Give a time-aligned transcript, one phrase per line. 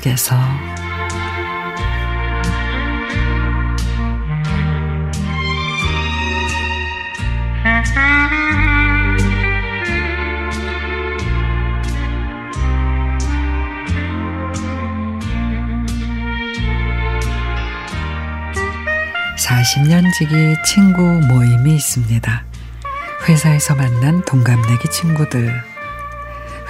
[0.00, 0.36] 만나서
[19.36, 22.44] 사십 년 지기 친구 모임이 있습니다.
[23.28, 25.69] 회사에서 만난 동갑내기 친구들.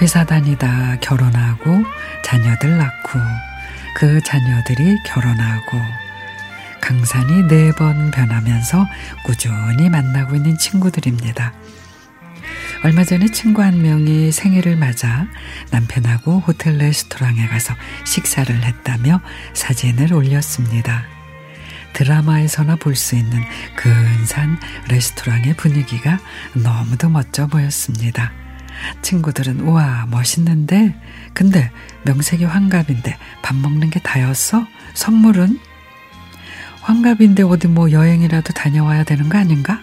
[0.00, 1.84] 회사 다니다 결혼하고
[2.24, 3.18] 자녀들 낳고
[3.94, 5.78] 그 자녀들이 결혼하고
[6.80, 8.86] 강산이 네 번 변하면서
[9.24, 11.52] 꾸준히 만나고 있는 친구들입니다.
[12.82, 15.26] 얼마 전에 친구 한 명이 생일을 맞아
[15.70, 17.74] 남편하고 호텔 레스토랑에 가서
[18.06, 19.20] 식사를 했다며
[19.52, 21.04] 사진을 올렸습니다.
[21.92, 23.42] 드라마에서나 볼 수 있는
[23.76, 26.18] 근사한 레스토랑의 분위기가
[26.54, 28.32] 너무도 멋져 보였습니다.
[29.02, 30.94] 친구들은 우와 멋있는데
[31.34, 31.70] 근데
[32.04, 34.66] 명색이 환갑인데 밥 먹는 게 다였어?
[34.94, 35.58] 선물은?
[36.82, 39.80] 환갑인데 어디 뭐 여행이라도 다녀와야 되는 거 아닌가?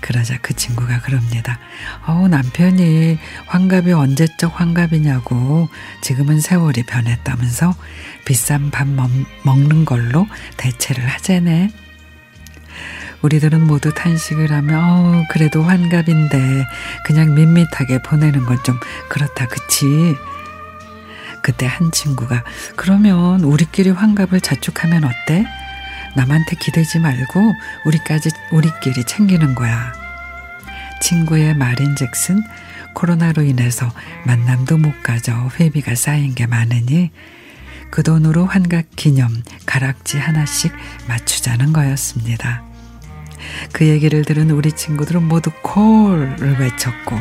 [0.00, 1.58] 그러자 그 친구가 그럽니다.
[2.06, 5.68] 어우, 남편이 환갑이 언제적 환갑이냐고
[6.00, 7.74] 지금은 세월이 변했다면서
[8.24, 9.10] 비싼 밥 먹,
[9.44, 10.26] 먹는 걸로
[10.56, 11.85] 대체를 하재네.
[13.22, 16.64] 우리들은 모두 탄식을 하며 어 그래도 환갑인데
[17.04, 18.78] 그냥 밋밋하게 보내는 건 좀
[19.08, 20.16] 그렇다 그치
[21.42, 22.42] 그때 한 친구가
[22.74, 25.46] 그러면 우리끼리 환갑을 자축하면 어때?
[26.16, 27.52] 남한테 기대지 말고
[27.84, 29.92] 우리까지 우리끼리 챙기는 거야.
[31.02, 32.42] 친구의 말인즉슨
[32.94, 33.92] 코로나로 인해서
[34.24, 37.10] 만남도 못 가져 회비가 쌓인 게 많으니
[37.90, 39.28] 그 돈으로 환갑 기념
[39.66, 40.72] 가락지 하나씩
[41.06, 42.64] 맞추자는 거였습니다.
[43.72, 47.16] 그 얘기를 들은 우리 친구들은 모두 콜을 외쳤고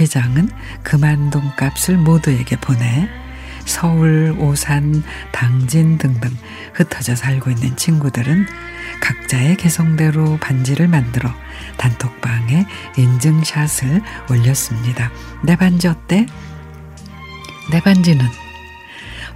[0.00, 0.48] 회장은
[0.82, 3.08] 그만 돈값을 모두에게 보내
[3.64, 6.30] 서울, 오산, 당진 등등
[6.74, 8.46] 흩어져 살고 있는 친구들은
[9.00, 11.30] 각자의 개성대로 반지를 만들어
[11.76, 12.66] 단톡방에
[12.96, 15.10] 인증샷을 올렸습니다.
[15.42, 16.26] 내 반지 어때?
[17.70, 18.26] 내 반지는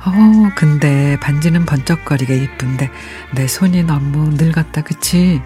[0.05, 2.91] 어, 근데 반지는 번쩍거리게 이쁜데
[3.35, 5.41] 내 손이 너무 늙었다, 그치?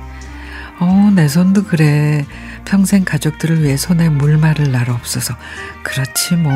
[0.81, 2.25] 어, 내 손도 그래.
[2.65, 5.35] 평생 가족들을 위해 손에 물 마를 날 없어서.
[5.83, 6.53] 그렇지, 뭐.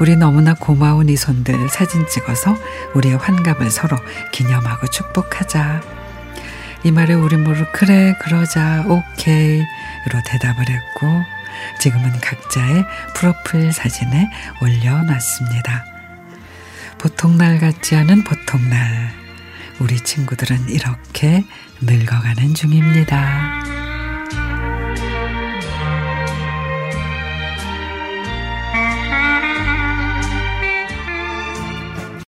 [0.00, 2.56] 우리 너무나 고마운 이 손들 사진 찍어서
[2.94, 3.98] 우리의 환갑을 서로
[4.32, 5.82] 기념하고 축복하자.
[6.84, 9.58] 이 말에 우리 모두 그래, 그러자, 오케이.
[9.58, 11.22] 로 대답을 했고,
[11.80, 12.84] 지금은 각자의
[13.14, 14.30] 프로필 사진에
[14.62, 15.84] 올려놨습니다.
[16.96, 19.27] 보통날 같지 않은 보통날.
[19.80, 21.44] 우리 친구들은 이렇게
[21.80, 23.87] 늙어가는 중입니다.